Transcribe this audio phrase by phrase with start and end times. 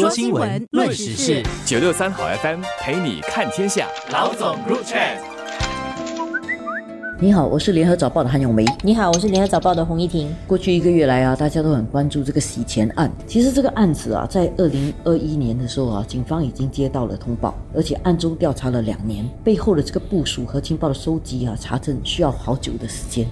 [0.00, 3.86] 说新闻，论时事，九六三好 FM 陪你看天下。
[4.10, 5.39] 老总入场。
[7.22, 8.64] 你好，我是联合早报的韩永梅。
[8.82, 10.34] 你好，我是联合早报的洪一婷。
[10.46, 13.12] 过去一个月来啊，大家都很关注这个洗钱案。
[13.26, 23.26] 其实这个案子啊，在二零二一年的时候啊，警方已经接到了通报，而且暗中调查了两年，背后的这个部署和情报的收集啊、查证需要好久的时间。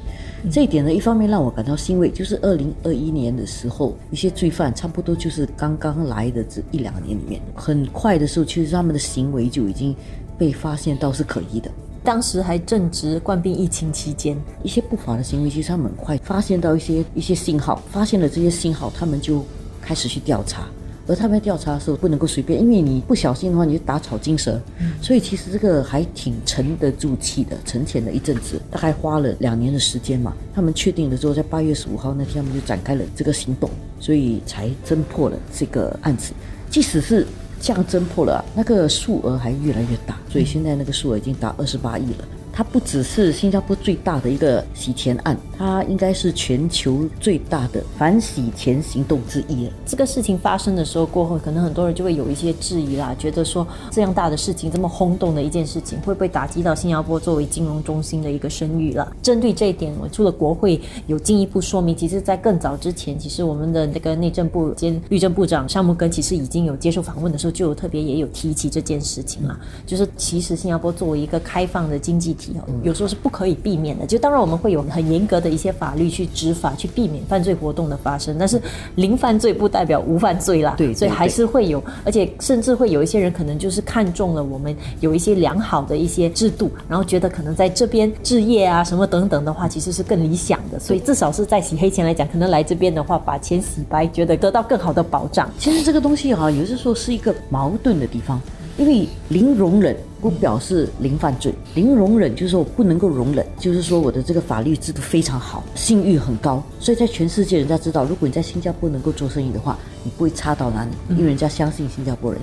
[0.51, 9.97] 这一点呢，一方面让我感到欣慰，就是二零二一年的时候，一些罪犯差不多就是刚刚来的这一两年里面，很快的时候，其实他们的行为就已经
[10.37, 11.71] 被发现到是可疑的。
[12.09, 19.45] 当时还正值冠病疫情期间，一些不法的行为，其实他们很快发现到一些一些信号，发现了这些信号，他们就
[19.83, 20.67] 开始去调查。
[21.07, 24.59] 而他们调查的时候不能够随便，因为你不小心的话，你就打草惊蛇。
[25.03, 30.33] 所以其实这个还挺沉得住气的，沉潜了一阵子，大概花了两年的时间嘛。
[30.55, 33.69] 他们确定了之后，在八月十五号那天，他们就展开了这个行动，
[34.01, 36.33] 所以才侦破了这个案子。
[36.71, 37.27] 即使是
[37.61, 42.25] 这样侦破了，那个数额还越来越大，所以现在那个数额已经达二十八亿了。
[42.59, 49.73] 它不只是新加坡最大的一个洗钱案，它应该是全球最大的反洗钱行动之一了。
[49.87, 59.09] 这个事情发生的时候过后，可能很多人就会有一些质疑啦，觉得说这样大的事情，这么轰动的一件事情，会不会打击到新加坡作为金融中心的一个声誉了？
[59.23, 72.48] 针对这一点，我除了国会有进一步说明，其实在更早之前，其实我们的那个内政部兼律政部长沙木根其实已经有接受访问的时候，就有特别也有提起这件事情了，就是其实新加坡作为一个开放的经济体。
[72.83, 78.37] 有时候是不可以避免的，就当然我们会有很严格的一些法律去执法，去避免犯罪活动的发生。
[78.39, 78.61] 但是
[78.97, 90.79] 零犯罪不代表无犯罪啦，对，所以还是会有，而且甚至会有一些人可能就是看中了我们有一些良好的一些制度，然后觉得可能在这边置业啊什么等等的话，其实是更理想的。
[90.79, 95.51] 所以至少是在洗黑钱来讲，可能来这边的话，把钱洗白，觉得得到更好的保障。
[95.59, 98.41] 其实这个东西哈，有的时候是一个矛盾的地方。
[98.79, 112.41] 因为零容忍不表示零犯罪，零容忍就是说我不能够容忍，就是说我的这个法律制度非常好，信誉很高，所以在全世界人家知道，如果你在新加坡能够做生意的话，你不会差到哪里，因为人家相信新加坡人。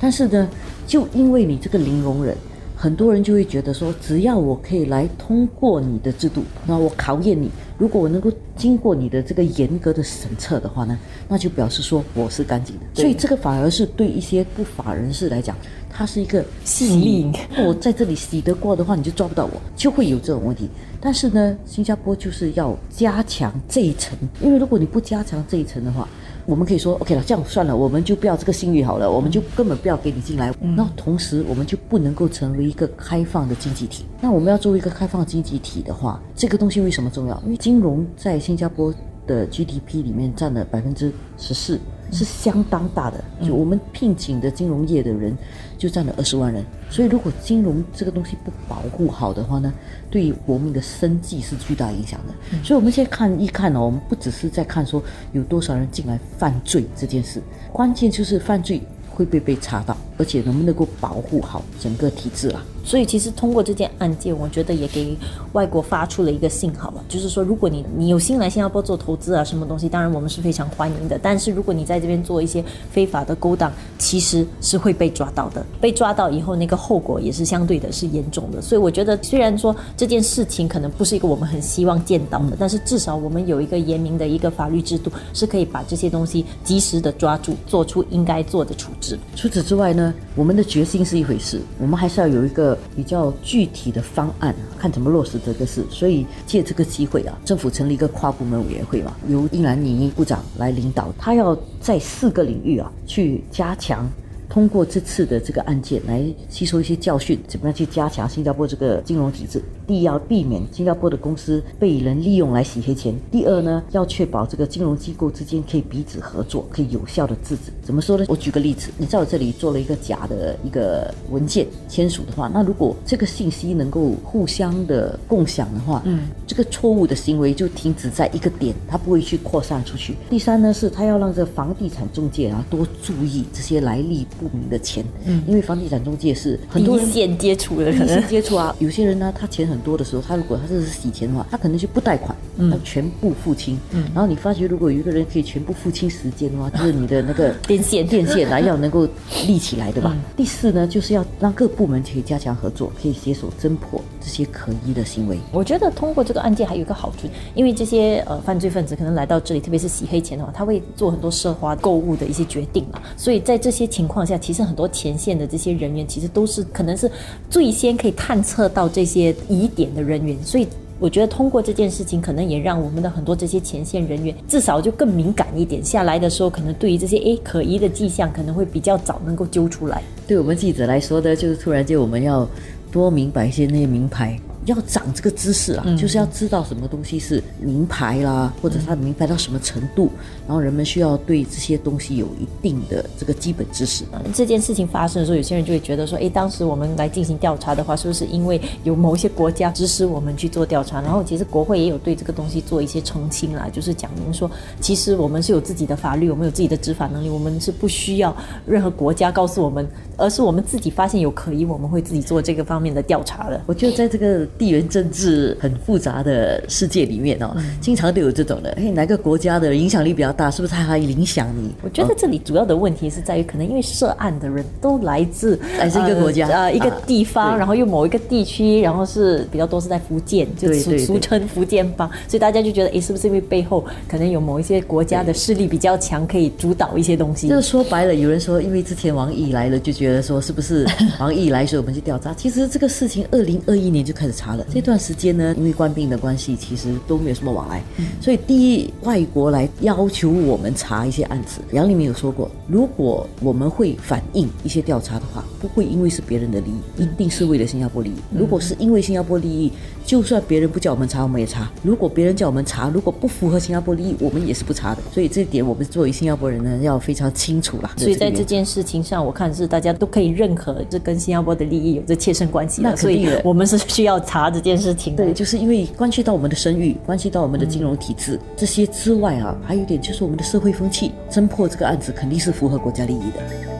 [0.00, 0.48] 但是呢，
[0.86, 2.36] 就因为你这个零容忍。
[2.82, 7.48] 很多人就会觉得说，只要我可以来通过你的制度，那我考验你，
[7.78, 10.98] 如果我能够经过你的这个严格的审测的话呢，
[11.28, 12.82] 那就表示说我是干净的。
[12.92, 15.56] 所以这个反而是对一些不法人士来讲，
[15.88, 17.32] 它是一个吸引力。
[17.64, 20.68] 我在这里洗得过的话，你就抓不到我，就会有这种问题。
[21.00, 26.08] 但是呢，新加坡就是要加强这一层，因为如果你不加强这一层的话，
[26.46, 30.52] 我们可以说 OK 了，这样算了，我们就不要这个信誉好了，我们就根本不要给你进来。
[30.60, 34.04] 那同时，我们就不能够成为一个开放的经济体。
[34.20, 37.40] 那我们要作为一个开放经济体的话，这个东西为什么重要？
[37.44, 38.92] 因为金融在新加坡
[39.26, 41.78] 的 GDP 里面占了百分之十四。
[42.14, 45.34] 是相当大的，就我们聘请的金融业的人
[45.78, 49.72] 就占了二十万人，所以如果金融这个东西不保护好的话呢，
[50.10, 52.34] 对于国民的生计是巨大影响的。
[52.62, 57.42] 所以我们现在看一看呢，我们不只是在看说有多少人进来犯罪这件事，
[57.72, 62.62] 关键就是犯罪会不会被查到，而且能不能够保护好整个体制啊。
[62.84, 65.16] 所以其实通过这件案件，我觉得也给
[65.52, 71.18] 外国发出了一个信号了，就是说，如果你你有心来新加坡做投资啊，什么东西，当然我们是非常欢迎的。
[71.22, 75.62] 但是如果你在这边做一些非法的勾当，其实是会被抓到的。
[75.78, 78.62] 被抓到以后，那个后果也是相对的是严重的。
[78.62, 89.18] 所以我觉得，虽然说这件事情可能不是一个我们很希望见到的，但是至少我们有一个严明的一个法律制度，是可以把这些东西及时的抓住，做出应该做的处置。
[89.36, 92.78] 除此之外呢，我们的决心是一回事，我们还是要有一个。
[92.94, 95.82] 比较具体的方案，看怎么落实这个事。
[95.90, 104.08] 所以借这个机机会啊，政府成立一个跨部门委员会嘛，由英兰尼部长来领导，他要在四个领域啊去加强。
[104.48, 109.60] 通过这次的这个案件来吸收一些教训，怎么样去加强新加坡这个金融体制？
[109.92, 117.70] 第一，要避免新加坡的公司被人利用来洗黑钱；第二呢，要确保这个金融机构之间可以彼此合作，可以有效的制止。
[117.82, 118.24] 怎么说呢？
[118.26, 130.16] 我举个例子，你在我这里做了一个假的一个文件签署的话，那如果这个信息能够互相的共享的话，嗯，这个错误的行为就停止在一个点，它不会去扩散出去。
[130.30, 134.26] 第三呢，是他要让这房地产中介啊多注意这些来历。
[134.40, 138.74] 不明的钱，嗯，因为房地产中介是很多人先接触的，可能接触啊。
[138.78, 142.34] 有些人呢，他钱很多的时候，他如果他这是洗钱的话，他可能就不贷款，
[142.70, 144.04] 他，全部付清，嗯。
[144.14, 149.06] 然后你发觉，如果有一个人可以全部付清时间的话，就是你的那个 电线电线来，要能够
[149.46, 150.16] 立起来，对吧？
[150.36, 155.38] 第四呢，就是要让各部门可以加强合作，可以携手侦破这些可疑的行为。
[155.50, 163.00] 我觉得通过这个案件还有一个好处，因为这些呃犯罪分子可能来到这里，特别是洗黑钱的话，他会做很多奢华购物的一些决定嘛。
[163.16, 167.10] 所以在这些情况下，其实很多前线的这些人员其实都是可能是
[167.50, 170.66] 最先可以探测到这些疑点的人员，所以。
[171.00, 180.00] 我觉得通过这件事情，可能也让我们的很多这些前线人员至少就更敏感一点，下来的时候可能对于这些诶可疑的迹象，可能会比较早能够揪出来。
[180.28, 182.48] 对我们记者来说呢，就是突然间我们要
[182.92, 184.38] 多明白一些那些名牌。
[184.66, 190.10] 要长这个知识啊，就是要知道什么东西是名牌啦，或者它的名牌到什么程度，
[190.46, 194.04] 然后人们需要对这些东西有一定的这个基本知识。
[194.32, 201.00] 这件事情发生的时候，有些人就会觉得说，哎，当时我们来进行调查的话，是不是因为有某一些国家指使我们去做调查？
[201.00, 204.50] 然后其实国会也有对这个东西做一些澄清啦，就是讲明说，
[204.80, 208.34] 其实我们是有自己的法律，我们有自己的执法能力，我们是不需要
[208.66, 209.86] 任何国家告诉我们，
[210.16, 213.60] 而是我们自己发现有可疑，我们会自己做这个方面的调查的。
[213.66, 214.42] 我觉得在这个。
[214.58, 218.70] 地缘政治很复杂的世界里面哦，经常都有这种的。
[218.72, 220.50] 哎，哪个国家的影响力比较大？
[220.50, 221.72] 是不是它还影响你？
[221.82, 237.48] 我觉得这里主要的问题是在于，可能因为涉案的人都来自来自一个国家呃一个地方，然后又某一个地区，然后是比较多是在福建，就俗俗称福建帮，所以大家就觉得，哎，是不是因为背后可能有某一些国家的势力比较强，可以主导一些东西？
[237.48, 240.86] 就是说白了，有人说，因为之前王毅来了，就觉得说，是不是
[241.20, 242.32] 王毅来，所以我们去调查？
[242.34, 247.82] 其实这个事情，二零二一年就开始查了，这段时间呢，因为官兵的关系，其实都没有什么往来，
[248.20, 251.60] 所以第一外国来要求我们查一些案子。
[251.72, 258.14] 杨立明有说过，如果我们会反映一些调查的话，不会因为是别人的利益，一定是为了新加坡利益。
[258.36, 259.70] 如果是因为新加坡利益，
[260.04, 261.70] 就算别人不叫我们查，我们也查。
[261.84, 265.00] 如果别人叫我们查，如果不符合新加坡利益，我们也是不查的。
[265.12, 267.94] 所以这一点，我们作为新加坡人呢，要非常清楚啦。
[267.96, 272.96] 所以在这件事情上，我看是大家都可以认可，这跟新加坡的利益有着切身关系的。
[272.96, 275.14] 所以我们是需要查这件事情。
[275.14, 281.12] 对，就是因为关系到我们的声誉，关系到我们的金融体制这些之外啊，还有一点就是我们的社会风气。
[281.30, 283.71] 侦破这个案子肯定是符合国家利益的。